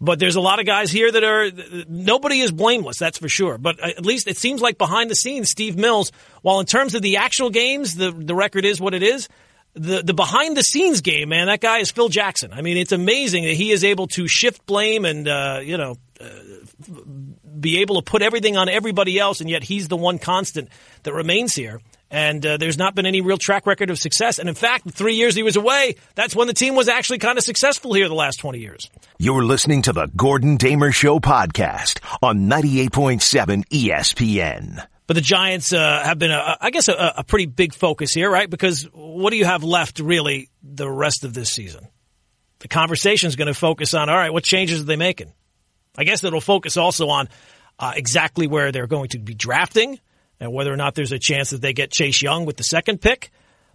[0.00, 1.50] But there's a lot of guys here that are
[1.88, 3.56] nobody is blameless, that's for sure.
[3.56, 6.12] But at least it seems like behind the scenes, Steve Mills,
[6.42, 9.28] while in terms of the actual games, the the record is what it is.
[9.74, 12.52] The the behind the scenes game, man, that guy is Phil Jackson.
[12.52, 15.96] I mean, it's amazing that he is able to shift blame and uh, you know
[16.20, 16.26] uh,
[17.58, 20.68] be able to put everything on everybody else, and yet he's the one constant
[21.02, 21.80] that remains here.
[22.10, 24.38] And uh, there's not been any real track record of success.
[24.38, 27.38] And in fact, three years he was away, that's when the team was actually kind
[27.38, 28.88] of successful here the last 20 years.
[29.18, 34.86] You're listening to the Gordon Damer Show podcast on 98.7 ESPN.
[35.06, 38.30] But the Giants uh, have been, a, I guess, a, a pretty big focus here,
[38.30, 38.48] right?
[38.48, 41.88] Because what do you have left really the rest of this season?
[42.60, 45.32] The conversation is going to focus on, all right, what changes are they making?
[45.96, 47.28] I guess it'll focus also on
[47.78, 50.00] uh, exactly where they're going to be drafting
[50.40, 53.00] and whether or not there's a chance that they get Chase Young with the second
[53.00, 53.30] pick.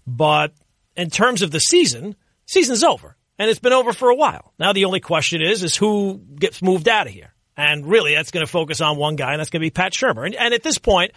[0.08, 0.54] But
[0.98, 2.16] in terms of the season,
[2.48, 4.54] season's over, and it's been over for a while.
[4.58, 7.34] Now the only question is, is who gets moved out of here?
[7.60, 9.92] And really, that's going to focus on one guy, and that's going to be Pat
[9.92, 10.26] Shurmur.
[10.26, 11.12] And, and at this point,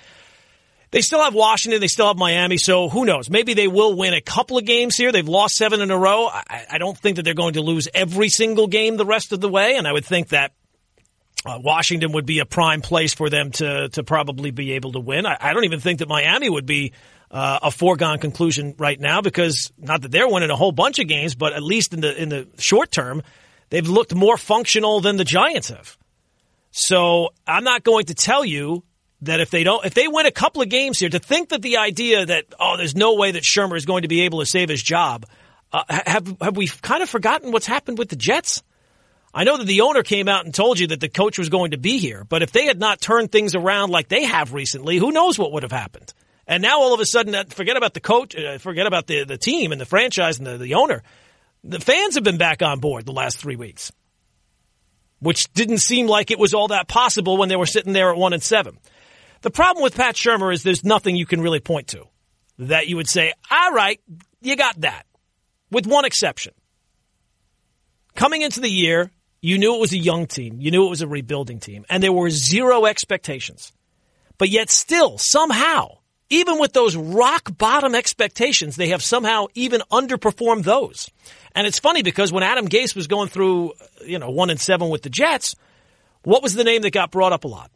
[0.91, 3.31] they still have Washington, they still have Miami, so who knows?
[3.31, 5.13] Maybe they will win a couple of games here.
[5.13, 6.27] They've lost seven in a row.
[6.27, 9.41] I, I don't think that they're going to lose every single game the rest of
[9.41, 10.53] the way, and I would think that
[11.47, 15.01] uh, Washington would be a prime place for them to to probably be able to
[15.01, 15.27] win.
[15.27, 16.93] I, I don't even think that Miami would be
[17.31, 21.07] uh, a foregone conclusion right now because not that they're winning a whole bunch of
[21.07, 23.23] games, but at least in the in the short term,
[23.71, 25.97] they've looked more functional than the Giants have.
[26.73, 28.83] So I'm not going to tell you
[29.21, 31.63] that if they don't, if they win a couple of games here, to think that
[31.63, 34.47] the idea that oh, there's no way that Shurmur is going to be able to
[34.47, 35.27] save his job,
[35.73, 38.63] uh, have have we kind of forgotten what's happened with the Jets?
[39.35, 41.71] I know that the owner came out and told you that the coach was going
[41.71, 44.99] to be here, but if they had not turned things around like they have recently,
[44.99, 46.13] who knows what would have happened?
[46.47, 49.39] And now all of a sudden, forget about the coach, uh, forget about the, the
[49.39, 51.03] team and the franchise and the, the owner.
[51.65, 53.93] The fans have been back on board the last three weeks,
[55.23, 58.17] which didn't seem like it was all that possible when they were sitting there at
[58.17, 58.77] one and seven.
[59.43, 62.05] The problem with Pat Shurmur is there's nothing you can really point to
[62.59, 64.01] that you would say, all right,
[64.41, 65.07] you got that,
[65.71, 66.53] with one exception.
[68.15, 70.61] Coming into the year, you knew it was a young team.
[70.61, 71.85] You knew it was a rebuilding team.
[71.89, 73.73] And there were zero expectations.
[74.39, 75.99] But yet still, somehow,
[76.31, 81.09] even with those rock bottom expectations, they have somehow even underperformed those.
[81.55, 83.73] And it's funny because when Adam Gase was going through,
[84.05, 85.55] you know, one and seven with the Jets,
[86.23, 87.71] what was the name that got brought up a lot?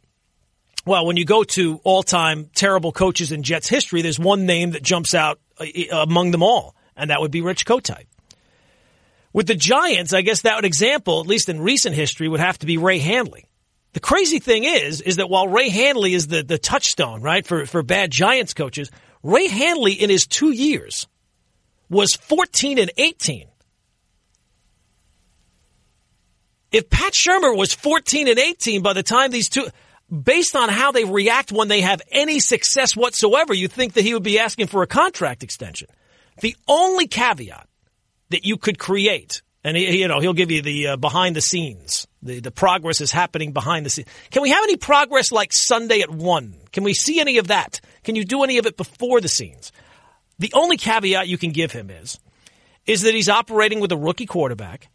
[0.85, 4.71] Well, when you go to all time terrible coaches in Jets history, there's one name
[4.71, 8.05] that jumps out uh, among them all, and that would be Rich Kotite.
[9.33, 12.57] With the Giants, I guess that would example, at least in recent history, would have
[12.59, 13.45] to be Ray Handley.
[13.93, 17.65] The crazy thing is, is that while Ray Handley is the, the touchstone, right, for,
[17.65, 18.89] for bad Giants coaches,
[19.23, 21.07] Ray Handley in his two years
[21.89, 23.47] was 14 and 18.
[26.71, 29.67] If Pat Shurmur was 14 and 18 by the time these two,
[30.11, 34.13] based on how they react when they have any success whatsoever, you think that he
[34.13, 35.87] would be asking for a contract extension.
[36.41, 37.67] The only caveat
[38.29, 39.41] that you could create.
[39.63, 42.07] And he, you know, he'll give you the uh, behind the scenes.
[42.21, 44.07] The the progress is happening behind the scenes.
[44.31, 46.55] Can we have any progress like Sunday at one?
[46.71, 47.81] Can we see any of that?
[48.03, 49.71] Can you do any of it before the scenes?
[50.39, 52.19] The only caveat you can give him is
[52.85, 54.89] is that he's operating with a rookie quarterback.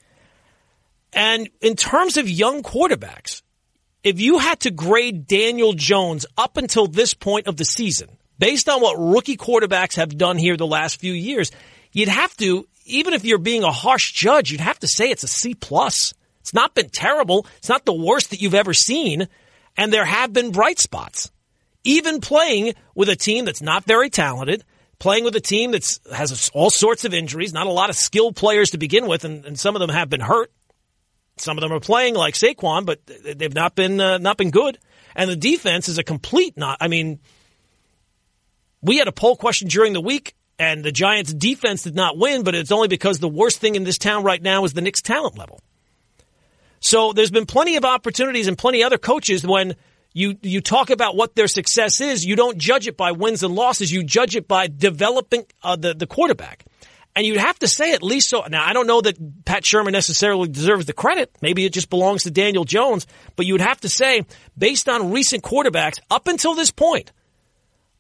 [1.13, 3.43] And in terms of young quarterbacks,
[4.03, 8.69] if you had to grade Daniel Jones up until this point of the season, based
[8.69, 11.51] on what rookie quarterbacks have done here the last few years,
[11.93, 15.23] you'd have to even if you're being a harsh judge, you'd have to say it's
[15.23, 16.15] a C plus.
[16.41, 17.47] It's not been terrible.
[17.59, 19.29] It's not the worst that you've ever seen.
[19.77, 21.31] And there have been bright spots.
[21.85, 24.65] Even playing with a team that's not very talented,
[24.99, 28.37] playing with a team that has all sorts of injuries, not a lot of skilled
[28.37, 30.53] players to begin with, and, and, some of them have been hurt.
[31.37, 34.79] Some of them are playing like Saquon, but they've not been uh, not been good.
[35.15, 36.79] And the defense is a complete not.
[36.81, 37.21] I mean,
[38.81, 42.45] we had a poll question during the week and the Giants defense did not win,
[42.45, 45.03] but it's only because the worst thing in this town right now is the Knicks
[45.03, 45.61] talent level.
[46.81, 49.77] So there's been plenty of opportunities and plenty of other coaches when
[50.13, 53.55] you you talk about what their success is, you don't judge it by wins and
[53.55, 56.65] losses, you judge it by developing uh, the the quarterback.
[57.15, 58.45] And you'd have to say at least so.
[58.49, 61.31] Now I don't know that Pat Shurmur necessarily deserves the credit.
[61.43, 64.25] Maybe it just belongs to Daniel Jones, but you would have to say
[64.57, 67.13] based on recent quarterbacks up until this point,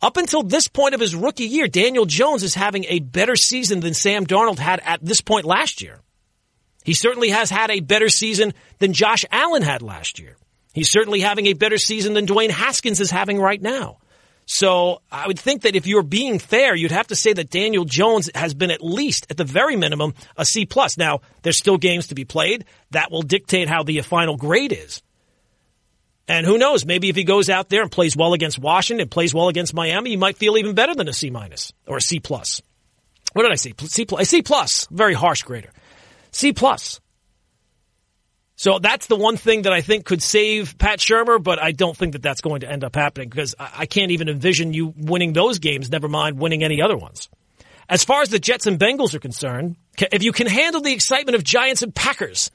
[0.01, 3.81] up until this point of his rookie year, Daniel Jones is having a better season
[3.81, 6.01] than Sam Darnold had at this point last year.
[6.83, 10.37] He certainly has had a better season than Josh Allen had last year.
[10.73, 13.99] He's certainly having a better season than Dwayne Haskins is having right now.
[14.45, 17.85] So I would think that if you're being fair, you'd have to say that Daniel
[17.85, 20.99] Jones has been at least, at the very minimum, a C plus.
[20.99, 22.65] Now, there's still games to be played.
[22.91, 25.03] That will dictate how the final grade is.
[26.29, 26.87] And who knows?
[26.87, 29.75] Maybe if he goes out there and plays well against Washington, and plays well against
[29.75, 32.63] Miami, he might feel even better than a C minus or a C plus.
[33.33, 33.73] What did I say?
[33.79, 34.29] C plus.
[34.29, 34.87] C plus.
[34.91, 35.71] Very harsh grader.
[36.31, 37.01] C plus.
[38.63, 41.97] So that's the one thing that I think could save Pat Shurmur, but I don't
[41.97, 45.33] think that that's going to end up happening because I can't even envision you winning
[45.33, 45.91] those games.
[45.91, 47.29] Never mind winning any other ones.
[47.89, 49.75] As far as the Jets and Bengals are concerned,
[50.13, 52.53] if you can handle the excitement of Giants and Packers,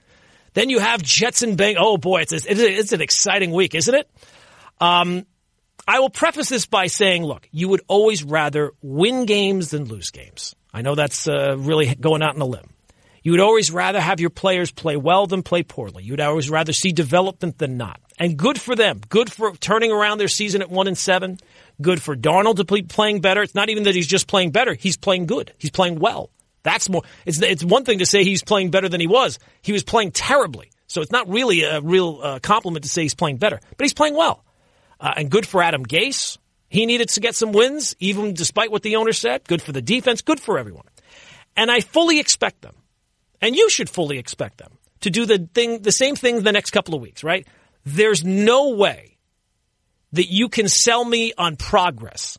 [0.53, 1.75] then you have Jets and Bang.
[1.77, 4.09] Oh boy, it's it's an exciting week, isn't it?
[4.79, 5.25] Um,
[5.85, 10.11] I will preface this by saying, look, you would always rather win games than lose
[10.11, 10.55] games.
[10.73, 12.69] I know that's uh, really going out on a limb.
[13.27, 16.01] You would always rather have your players play well than play poorly.
[16.01, 17.99] You'd always rather see development than not.
[18.17, 19.01] And good for them.
[19.09, 21.37] Good for turning around their season at one and seven.
[21.81, 23.41] Good for Darnold to be playing better.
[23.43, 24.75] It's not even that he's just playing better.
[24.75, 25.51] He's playing good.
[25.57, 26.29] He's playing well.
[26.63, 27.01] That's more.
[27.25, 29.39] It's it's one thing to say he's playing better than he was.
[29.61, 30.71] He was playing terribly.
[30.87, 33.93] So it's not really a real uh, compliment to say he's playing better, but he's
[33.93, 34.45] playing well.
[35.01, 36.37] Uh, and good for Adam Gase.
[36.69, 39.43] He needed to get some wins, even despite what the owner said.
[39.49, 40.21] Good for the defense.
[40.21, 40.85] Good for everyone.
[41.57, 42.75] And I fully expect them,
[43.41, 46.71] and you should fully expect them to do the thing, the same thing the next
[46.71, 47.23] couple of weeks.
[47.23, 47.47] Right?
[47.85, 49.17] There's no way
[50.13, 52.37] that you can sell me on progress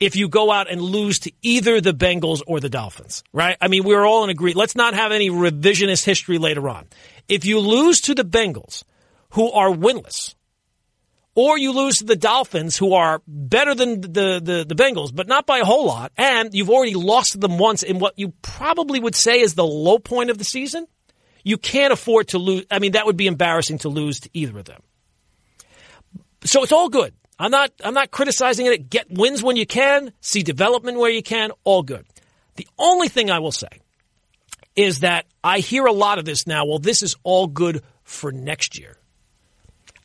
[0.00, 3.56] if you go out and lose to either the Bengals or the Dolphins, right?
[3.60, 4.56] I mean, we're all in agreement.
[4.56, 6.88] Let's not have any revisionist history later on.
[7.28, 8.82] If you lose to the Bengals,
[9.30, 10.34] who are winless,
[11.34, 15.28] or you lose to the Dolphins, who are better than the, the, the, Bengals, but
[15.28, 18.32] not by a whole lot, and you've already lost to them once in what you
[18.42, 20.86] probably would say is the low point of the season,
[21.44, 22.66] you can't afford to lose.
[22.70, 24.82] I mean, that would be embarrassing to lose to either of them.
[26.44, 27.14] So it's all good.
[27.38, 28.90] I'm not, I'm not criticizing it.
[28.90, 32.04] Get wins when you can, see development where you can, all good.
[32.56, 33.68] The only thing I will say
[34.76, 36.66] is that I hear a lot of this now.
[36.66, 38.96] Well, this is all good for next year.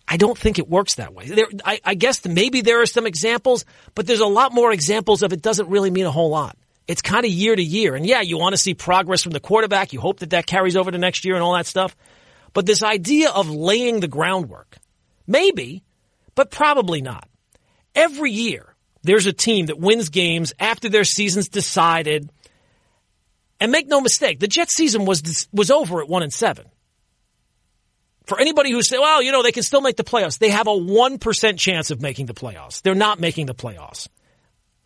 [0.07, 1.25] I don't think it works that way.
[1.27, 3.65] There, I, I guess maybe there are some examples,
[3.95, 6.57] but there's a lot more examples of it doesn't really mean a whole lot.
[6.87, 7.95] It's kind of year to year.
[7.95, 9.93] And yeah, you want to see progress from the quarterback.
[9.93, 11.95] You hope that that carries over to next year and all that stuff.
[12.53, 14.77] But this idea of laying the groundwork,
[15.25, 15.83] maybe,
[16.35, 17.27] but probably not.
[17.95, 22.29] Every year, there's a team that wins games after their season's decided.
[23.59, 26.65] And make no mistake, the Jets season was was over at one and seven.
[28.25, 30.67] For anybody who say, well, you know, they can still make the playoffs, they have
[30.67, 32.81] a one percent chance of making the playoffs.
[32.81, 34.07] They're not making the playoffs.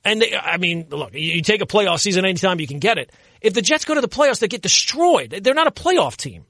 [0.03, 3.11] And they, I mean, look, you take a playoff season anytime you can get it.
[3.41, 5.39] If the Jets go to the playoffs, they get destroyed.
[5.43, 6.45] They're not a playoff team.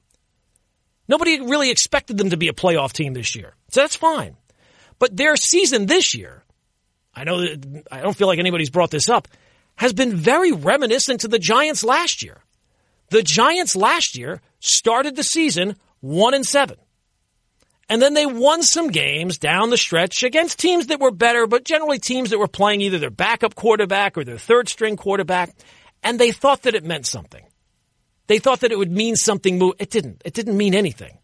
[1.08, 3.54] Nobody really expected them to be a playoff team this year.
[3.70, 4.36] So that's fine.
[5.00, 6.44] But their season this year,
[7.14, 9.26] I know that I don't feel like anybody's brought this up,
[9.74, 12.38] has been very reminiscent to the Giants last year.
[13.08, 16.76] The Giants last year started the season one and seven.
[17.88, 21.64] And then they won some games down the stretch against teams that were better, but
[21.64, 25.54] generally teams that were playing either their backup quarterback or their third string quarterback.
[26.02, 27.44] And they thought that it meant something.
[28.28, 29.72] They thought that it would mean something.
[29.80, 30.22] It didn't.
[30.24, 31.18] It didn't mean anything.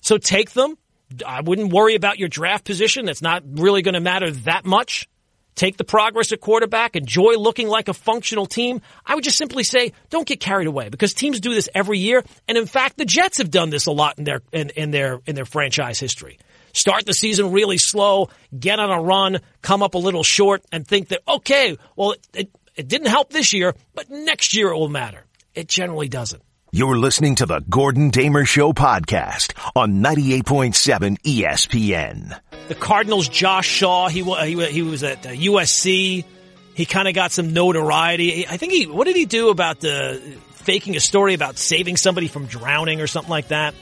[0.00, 0.78] So take them,
[1.26, 3.04] I wouldn't worry about your draft position.
[3.04, 5.08] That's not really going to matter that much.
[5.54, 8.80] Take the progress at quarterback, enjoy looking like a functional team.
[9.06, 12.24] I would just simply say, don't get carried away because teams do this every year.
[12.48, 15.20] And in fact, the Jets have done this a lot in their, in, in their,
[15.26, 16.38] in their franchise history.
[16.72, 20.86] Start the season really slow, get on a run, come up a little short and
[20.86, 24.76] think that, okay, well, it, it, it didn't help this year, but next year it
[24.76, 25.24] will matter.
[25.54, 26.42] It generally doesn't.
[26.72, 32.40] You're listening to the Gordon Damer Show podcast on 98.7 ESPN.
[32.68, 36.24] The Cardinals' Josh Shaw, he, he, he was at USC.
[36.24, 36.26] Uh,
[36.74, 38.48] he kind of got some notoriety.
[38.48, 40.20] I think he, what did he do about the
[40.52, 43.74] faking a story about saving somebody from drowning or something like that?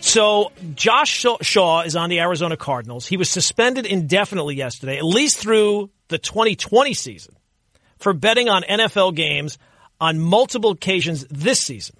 [0.00, 3.06] So Josh Shaw is on the Arizona Cardinals.
[3.06, 7.36] He was suspended indefinitely yesterday, at least through the 2020 season,
[7.98, 9.58] for betting on NFL games
[10.00, 11.96] on multiple occasions this season.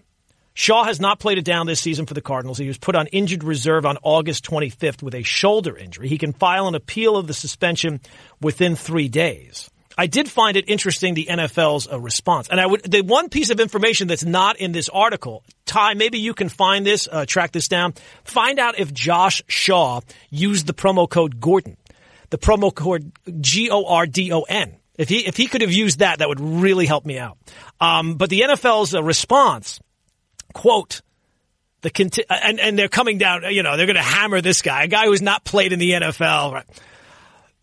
[0.58, 2.58] Shaw has not played it down this season for the Cardinals.
[2.58, 6.08] He was put on injured reserve on August 25th with a shoulder injury.
[6.08, 8.00] He can file an appeal of the suspension
[8.40, 9.70] within three days.
[9.96, 13.50] I did find it interesting the NFL's uh, response, and I would the one piece
[13.50, 15.44] of information that's not in this article.
[15.64, 17.94] Ty, maybe you can find this, uh, track this down,
[18.24, 21.76] find out if Josh Shaw used the promo code Gordon,
[22.30, 24.74] the promo code G O R D O N.
[24.96, 27.38] If he if he could have used that, that would really help me out.
[27.80, 29.78] Um, but the NFL's uh, response
[30.52, 31.02] quote,
[31.80, 34.84] the conti- and, and they're coming down, you know, they're going to hammer this guy,
[34.84, 36.52] a guy who's not played in the NFL.
[36.52, 36.66] Right?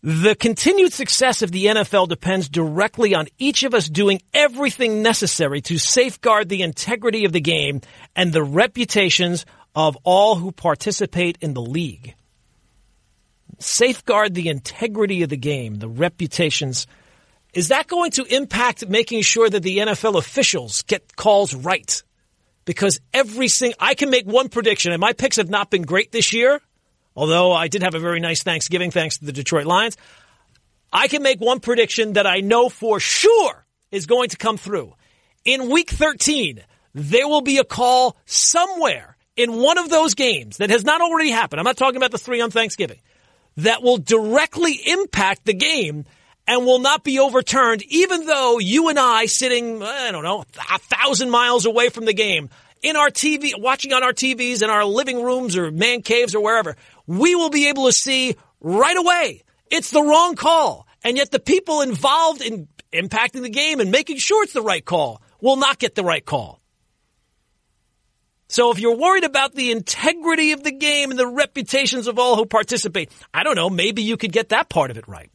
[0.02, 5.60] The continued success of the NFL depends directly on each of us doing everything necessary
[5.62, 7.80] to safeguard the integrity of the game
[8.14, 12.14] and the reputations of all who participate in the league.
[13.58, 16.86] Safeguard the integrity of the game, the reputations.
[17.52, 22.02] Is that going to impact making sure that the NFL officials get calls right?
[22.66, 26.12] Because every single, I can make one prediction, and my picks have not been great
[26.12, 26.60] this year,
[27.14, 29.96] although I did have a very nice Thanksgiving thanks to the Detroit Lions.
[30.92, 34.94] I can make one prediction that I know for sure is going to come through.
[35.44, 36.60] In week 13,
[36.94, 41.30] there will be a call somewhere in one of those games that has not already
[41.30, 41.60] happened.
[41.60, 42.98] I'm not talking about the three on Thanksgiving.
[43.58, 46.04] that will directly impact the game
[46.46, 50.78] and will not be overturned, even though you and I sitting, I don't know, a
[50.78, 52.50] thousand miles away from the game
[52.82, 56.42] in our TV, watching on our TVs in our living rooms or man caves or
[56.42, 56.76] wherever,
[57.06, 59.42] we will be able to see right away.
[59.70, 60.86] It's the wrong call.
[61.02, 64.84] And yet the people involved in impacting the game and making sure it's the right
[64.84, 66.60] call will not get the right call.
[68.48, 72.36] So if you're worried about the integrity of the game and the reputations of all
[72.36, 75.30] who participate, I don't know, maybe you could get that part of it right.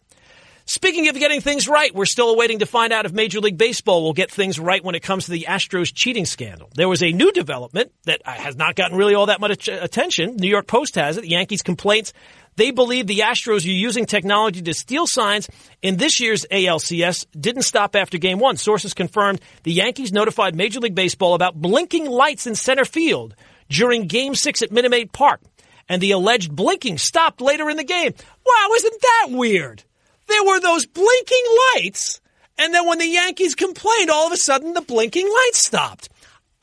[0.73, 4.03] Speaking of getting things right, we're still waiting to find out if Major League Baseball
[4.03, 6.69] will get things right when it comes to the Astros cheating scandal.
[6.73, 10.37] There was a new development that uh, has not gotten really all that much attention.
[10.37, 11.23] New York Post has it.
[11.23, 12.13] The Yankees complaints
[12.55, 15.49] they believe the Astros are using technology to steal signs
[15.81, 18.55] in this year's ALCS didn't stop after game one.
[18.55, 23.35] Sources confirmed the Yankees notified Major League Baseball about blinking lights in center field
[23.67, 25.41] during game six at Minute Maid Park.
[25.89, 28.13] And the alleged blinking stopped later in the game.
[28.45, 29.83] Wow, isn't that weird?
[30.31, 32.21] There were those blinking lights,
[32.57, 36.09] and then when the Yankees complained, all of a sudden the blinking lights stopped.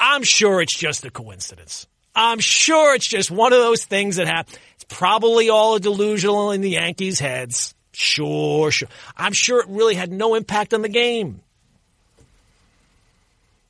[0.01, 1.87] I'm sure it's just a coincidence.
[2.15, 6.51] I'm sure it's just one of those things that happen It's probably all a delusional
[6.51, 7.75] in the Yankees' heads.
[7.93, 8.89] Sure, sure.
[9.17, 11.43] I'm sure it really had no impact on the game.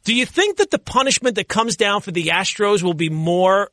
[0.04, 3.70] Do you think that the punishment that comes down for the Astros will be more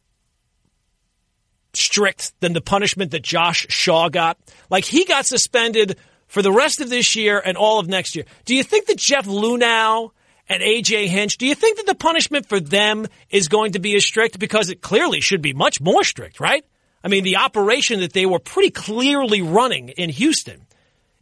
[1.74, 4.38] strict than the punishment that Josh Shaw got?
[4.70, 5.98] Like he got suspended
[6.36, 8.26] for the rest of this year and all of next year.
[8.44, 10.12] Do you think that Jeff Luhnow
[10.50, 13.96] and AJ Hinch, do you think that the punishment for them is going to be
[13.96, 14.38] as strict?
[14.38, 16.66] Because it clearly should be much more strict, right?
[17.02, 20.68] I mean, the operation that they were pretty clearly running in Houston,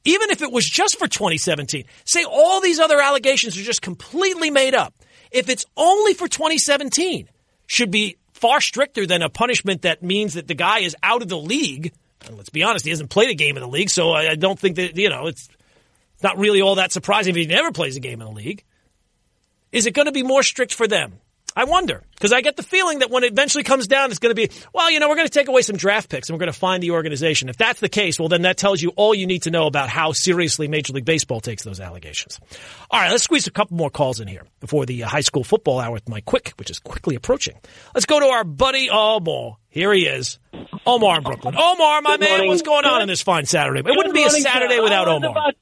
[0.03, 4.49] even if it was just for 2017, say all these other allegations are just completely
[4.49, 4.95] made up.
[5.29, 7.29] If it's only for 2017,
[7.67, 11.29] should be far stricter than a punishment that means that the guy is out of
[11.29, 11.93] the league.
[12.27, 14.59] And let's be honest, he hasn't played a game in the league, so I don't
[14.59, 15.47] think that, you know, it's
[16.21, 18.63] not really all that surprising if he never plays a game in the league.
[19.71, 21.19] Is it going to be more strict for them?
[21.55, 24.35] I wonder because I get the feeling that when it eventually comes down, it's going
[24.35, 26.39] to be, well, you know, we're going to take away some draft picks and we're
[26.39, 27.49] going to find the organization.
[27.49, 29.89] If that's the case, well, then that tells you all you need to know about
[29.89, 32.39] how seriously Major League Baseball takes those allegations.
[32.89, 35.43] All right, let's squeeze a couple more calls in here before the uh, high school
[35.43, 37.55] football hour with Mike Quick, which is quickly approaching.
[37.93, 39.57] Let's go to our buddy Omar.
[39.73, 40.37] Here he is,
[40.85, 41.55] Omar in Brooklyn.
[41.57, 42.47] Omar, my Good man, morning.
[42.49, 43.79] what's going on in this fine Saturday?
[43.79, 44.83] It Good wouldn't be a Saturday sir.
[44.83, 45.31] without Omar.
[45.31, 45.55] About,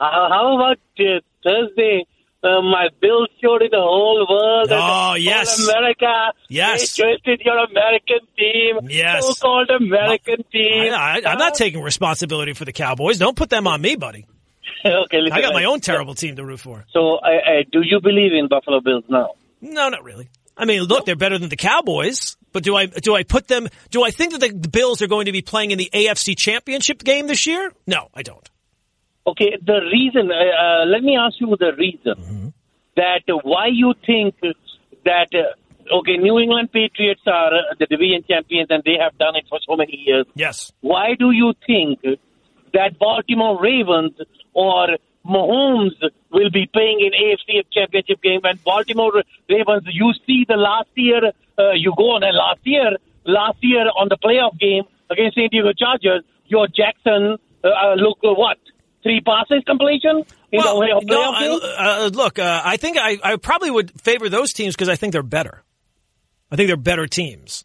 [0.00, 2.06] uh, how about uh, Thursday?
[2.42, 4.68] uh, my bill showed in the whole world.
[4.70, 5.68] Oh, yes.
[5.68, 6.32] America.
[6.48, 6.96] Yes.
[6.96, 8.88] They your American team.
[8.90, 9.26] Yes.
[9.26, 10.92] So-called American team.
[10.92, 13.18] I, am not taking responsibility for the Cowboys.
[13.18, 14.26] Don't put them on me, buddy.
[14.84, 16.84] okay, I got my own terrible team to root for.
[16.92, 19.34] So, I, I, do you believe in Buffalo Bills now?
[19.60, 20.28] No, not really.
[20.56, 23.68] I mean, look, they're better than the Cowboys, but do I do I put them?
[23.90, 26.36] Do I think that the, the Bills are going to be playing in the AFC
[26.36, 27.72] Championship game this year?
[27.86, 28.48] No, I don't.
[29.26, 32.48] Okay, the reason, uh, uh, let me ask you the reason mm-hmm.
[32.96, 34.34] that uh, why you think
[35.04, 39.36] that, uh, okay, New England Patriots are uh, the division champions and they have done
[39.36, 40.26] it for so many years.
[40.34, 40.72] Yes.
[40.80, 42.00] Why do you think
[42.72, 44.14] that Baltimore Ravens
[44.54, 44.88] or
[45.26, 45.92] Mahomes
[46.30, 51.32] will be playing in AFC championship game and Baltimore Ravens, you see the last year,
[51.58, 55.48] uh, you go on a last year, last year on the playoff game against San
[55.50, 57.38] Diego Chargers, your Jackson,
[57.96, 58.58] look what?
[59.02, 60.24] three passes completion?
[60.52, 64.74] In well, no, uh, look, uh, I think I, I probably would favor those teams
[64.74, 65.62] because I think they're better.
[66.50, 67.64] I think they're better teams.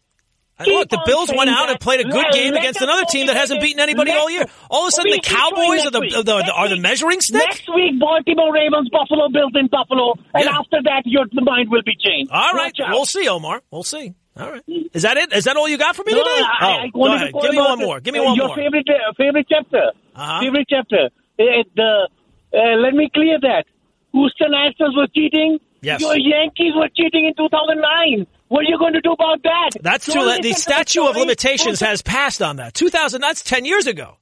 [0.66, 3.60] Look, the Bills went out and played a good game against another team that hasn't
[3.60, 4.44] beaten anybody all year.
[4.70, 7.42] All of a sudden, the Cowboys are the, the, the are the measuring stick.
[7.42, 10.58] Next week, Baltimore Ravens, Buffalo Bills in Buffalo, and yeah.
[10.58, 12.32] after that, your mind will be changed.
[12.32, 13.62] All right, we'll see, Omar.
[13.70, 14.14] We'll see.
[14.38, 14.62] All right.
[14.92, 15.32] Is that it?
[15.32, 16.42] Is that all you got for me no, today?
[16.42, 17.32] I, oh, I go ahead.
[17.34, 18.00] Give me one more.
[18.00, 18.56] Give me one your more.
[18.56, 19.90] Your favorite uh, favorite chapter.
[20.14, 20.40] Uh-huh.
[20.40, 21.10] Favorite chapter.
[21.38, 22.08] Uh, the
[22.54, 23.64] uh, let me clear that.
[24.12, 25.58] Houston Astros were cheating.
[25.80, 26.00] Yes.
[26.00, 28.26] Your Yankees were cheating in 2009.
[28.48, 29.70] What are you going to do about that?
[29.80, 30.24] That's true.
[30.40, 32.74] The statute of limitations has passed on that.
[32.74, 33.20] 2000.
[33.20, 34.16] That's 10 years ago.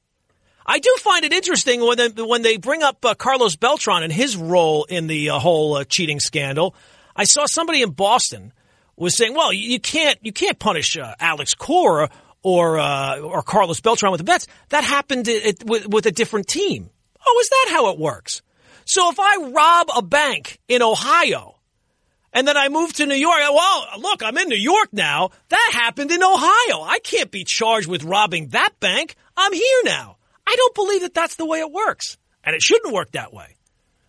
[0.67, 4.13] I do find it interesting when they, when they bring up uh, Carlos Beltran and
[4.13, 6.75] his role in the uh, whole uh, cheating scandal.
[7.15, 8.53] I saw somebody in Boston
[8.97, 12.11] was saying, "Well, you can't you can't punish uh, Alex Cora
[12.43, 14.49] or uh, or Carlos Beltran with the Mets.
[14.71, 16.91] That happened it, with, with a different team."
[17.27, 18.43] Oh, is that how it works?
[18.85, 21.56] So if I rob a bank in Ohio
[22.37, 25.31] and then I moved to New York, well, look, I'm in New York now.
[25.49, 26.83] That happened in Ohio.
[26.83, 29.17] I can't be charged with robbing that bank.
[29.39, 30.19] I'm here now.
[30.47, 32.19] I don't believe that that's the way it works.
[32.45, 33.57] And it shouldn't work that way.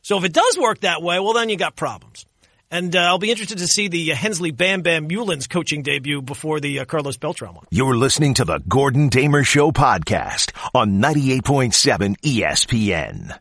[0.02, 2.26] So if it does work that way, well, then you got problems.
[2.70, 6.22] And uh, I'll be interested to see the uh, Hensley Bam Bam Meulens coaching debut
[6.22, 7.66] before the uh, Carlos Beltran one.
[7.72, 13.40] You're listening to the Gordon Damer Show podcast on 98.7 ESPN.